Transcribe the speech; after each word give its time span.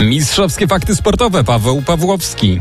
Mistrzowskie 0.00 0.66
fakty 0.66 0.96
sportowe 0.96 1.44
Paweł 1.44 1.82
Pawłowski. 1.82 2.60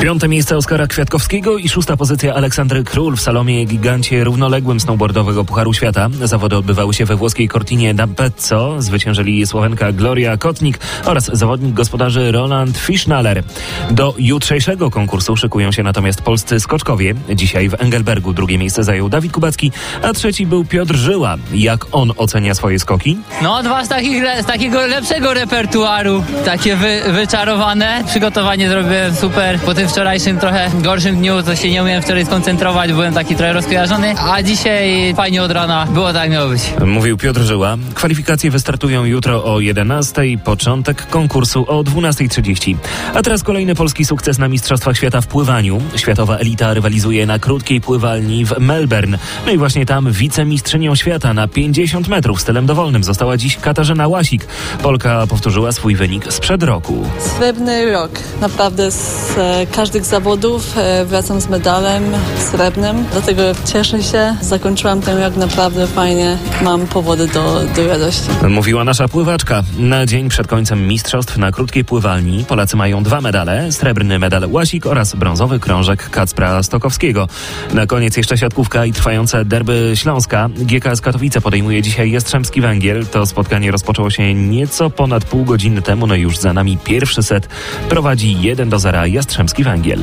Piąte 0.00 0.28
miejsce 0.28 0.56
Oskara 0.56 0.86
Kwiatkowskiego 0.86 1.58
i 1.58 1.68
szósta 1.68 1.96
pozycja 1.96 2.34
Aleksandry 2.34 2.84
Król 2.84 3.16
w 3.16 3.20
Salomie 3.20 3.64
gigancie 3.64 4.24
równoległym 4.24 4.80
snowboardowego 4.80 5.44
Pucharu 5.44 5.72
Świata. 5.72 6.08
Zawody 6.22 6.56
odbywały 6.56 6.94
się 6.94 7.04
we 7.04 7.16
włoskiej 7.16 7.48
Cortinie 7.48 7.94
d'Ampezzo. 7.94 8.82
Zwyciężyli 8.82 9.46
Słowenka 9.46 9.92
Gloria 9.92 10.36
Kotnik 10.36 10.78
oraz 11.04 11.30
zawodnik 11.32 11.74
gospodarzy 11.74 12.32
Roland 12.32 12.78
Fischnaller. 12.78 13.42
Do 13.90 14.14
jutrzejszego 14.18 14.90
konkursu 14.90 15.36
szykują 15.36 15.72
się 15.72 15.82
natomiast 15.82 16.22
polscy 16.22 16.60
skoczkowie. 16.60 17.14
Dzisiaj 17.34 17.68
w 17.68 17.74
Engelbergu 17.80 18.32
drugie 18.32 18.58
miejsce 18.58 18.84
zajął 18.84 19.08
Dawid 19.08 19.32
Kubacki, 19.32 19.72
a 20.02 20.12
trzeci 20.12 20.46
był 20.46 20.64
Piotr 20.64 20.94
Żyła. 20.94 21.36
Jak 21.54 21.86
on 21.92 22.12
ocenia 22.16 22.54
swoje 22.54 22.78
skoki? 22.78 23.18
No, 23.42 23.62
dwa 23.62 23.84
z, 23.84 23.88
takich, 23.88 24.24
z 24.42 24.46
takiego 24.46 24.86
lepszego 24.86 25.34
repertuaru, 25.34 26.24
takie 26.44 26.76
wy, 26.76 27.02
wyczarowane. 27.12 28.04
Przygotowanie 28.06 28.68
zrobiłem 28.68 29.14
super. 29.14 29.58
Po 29.60 29.74
tym 29.74 29.85
wczorajszym 29.88 30.38
trochę 30.38 30.70
gorszym 30.82 31.16
dniu, 31.16 31.42
to 31.42 31.56
się 31.56 31.70
nie 31.70 31.82
umiałem 31.82 32.02
wczoraj 32.02 32.26
skoncentrować, 32.26 32.92
byłem 32.92 33.14
taki 33.14 33.36
trochę 33.36 33.52
rozkojarzony, 33.52 34.14
a 34.30 34.42
dzisiaj 34.42 35.14
fajnie 35.14 35.42
od 35.42 35.50
rana 35.50 35.86
było 35.90 36.12
tak 36.12 36.30
miało 36.30 36.48
być. 36.48 36.62
Mówił 36.86 37.16
Piotr 37.16 37.40
Żyła. 37.40 37.76
Kwalifikacje 37.94 38.50
wystartują 38.50 39.04
jutro 39.04 39.54
o 39.54 39.60
11, 39.60 40.22
początek 40.44 41.06
konkursu 41.06 41.64
o 41.68 41.82
12.30. 41.82 42.76
A 43.14 43.22
teraz 43.22 43.42
kolejny 43.42 43.74
polski 43.74 44.04
sukces 44.04 44.38
na 44.38 44.48
Mistrzostwach 44.48 44.96
Świata 44.96 45.20
w 45.20 45.26
pływaniu. 45.26 45.80
Światowa 45.96 46.36
elita 46.36 46.74
rywalizuje 46.74 47.26
na 47.26 47.38
krótkiej 47.38 47.80
pływalni 47.80 48.44
w 48.44 48.58
Melbourne. 48.58 49.18
No 49.46 49.52
i 49.52 49.58
właśnie 49.58 49.86
tam 49.86 50.12
wicemistrzynią 50.12 50.94
świata 50.94 51.34
na 51.34 51.48
50 51.48 52.08
metrów 52.08 52.40
stylem 52.40 52.66
dowolnym 52.66 53.04
została 53.04 53.36
dziś 53.36 53.56
Katarzyna 53.56 54.08
Łasik. 54.08 54.46
Polka 54.82 55.26
powtórzyła 55.26 55.72
swój 55.72 55.96
wynik 55.96 56.32
sprzed 56.32 56.62
roku. 56.62 57.06
Srebrny 57.18 57.92
rok. 57.92 58.10
Naprawdę 58.40 58.90
z 58.90 59.38
e, 59.38 59.66
każdych 59.76 60.04
zawodów 60.04 60.78
e, 60.78 61.04
wracam 61.04 61.40
z 61.40 61.48
medalem 61.48 62.04
srebrnym, 62.50 63.04
dlatego 63.12 63.42
cieszę 63.64 64.02
się. 64.02 64.36
Zakończyłam 64.40 65.00
ten 65.00 65.18
rok 65.22 65.36
naprawdę 65.36 65.86
fajnie. 65.86 66.38
Mam 66.62 66.86
powody 66.86 67.26
do, 67.26 67.60
do 67.76 67.88
radości. 67.88 68.28
Mówiła 68.48 68.84
nasza 68.84 69.08
pływaczka. 69.08 69.62
Na 69.78 70.06
dzień 70.06 70.28
przed 70.28 70.46
końcem 70.46 70.88
mistrzostw 70.88 71.38
na 71.38 71.52
krótkiej 71.52 71.84
pływalni 71.84 72.44
Polacy 72.44 72.76
mają 72.76 73.02
dwa 73.02 73.20
medale. 73.20 73.72
Srebrny 73.72 74.18
medal 74.18 74.48
Łasik 74.50 74.86
oraz 74.86 75.14
brązowy 75.14 75.60
krążek 75.60 76.10
Kacpra 76.10 76.62
Stokowskiego. 76.62 77.28
Na 77.72 77.86
koniec 77.86 78.16
jeszcze 78.16 78.38
siatkówka 78.38 78.86
i 78.86 78.92
trwające 78.92 79.44
derby 79.44 79.92
Śląska. 79.94 80.48
GKS 80.56 81.00
Katowice 81.00 81.40
podejmuje 81.40 81.82
dzisiaj 81.82 82.10
Jastrzębski 82.10 82.60
Węgiel. 82.60 83.06
To 83.06 83.26
spotkanie 83.26 83.70
rozpoczęło 83.70 84.10
się 84.10 84.34
nieco 84.34 84.90
ponad 84.90 85.24
pół 85.24 85.44
godziny 85.44 85.82
temu. 85.82 86.06
No 86.06 86.14
już 86.14 86.38
za 86.38 86.52
nami 86.52 86.78
pierwszy 86.84 87.22
set. 87.22 87.48
Prowadzi 87.88 88.42
1 88.42 88.68
do 88.68 88.78
0 88.78 89.06
Jastrzębski 89.06 89.64
Węgiel. 89.64 90.00